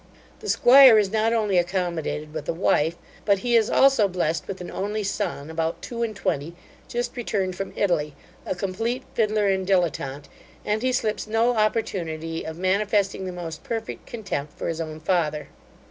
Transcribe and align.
The 0.39 0.49
'squire 0.49 0.97
is 0.97 1.11
not 1.11 1.31
only 1.31 1.59
accommodated 1.59 2.33
with 2.33 2.49
a 2.49 2.53
wife, 2.53 2.95
but 3.23 3.37
he 3.45 3.55
is 3.55 3.69
also 3.69 4.07
blessed 4.07 4.47
with 4.47 4.59
an 4.59 4.71
only 4.71 5.03
son, 5.03 5.51
about 5.51 5.79
two 5.83 6.01
and 6.01 6.15
twenty, 6.15 6.55
just 6.87 7.15
returned 7.15 7.55
from 7.55 7.71
Italy, 7.75 8.15
a 8.43 8.55
complete 8.55 9.03
fidler 9.13 9.45
and 9.45 9.63
dillettante; 9.67 10.25
and 10.65 10.81
he 10.81 10.91
slips 10.91 11.27
no 11.27 11.55
opportunity 11.55 12.43
of 12.43 12.57
manifesting 12.57 13.27
the 13.27 13.31
most 13.31 13.63
perfect 13.63 14.07
contempt 14.07 14.57
for 14.57 14.69
his 14.69 14.81
own 14.81 14.99
father. 14.99 15.49